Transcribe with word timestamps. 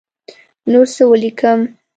نور 0.71 0.85
څه 0.95 1.03
ولیکم. 1.11 1.59